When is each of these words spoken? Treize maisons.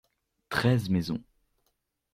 Treize 0.49 0.89
maisons. 0.89 1.21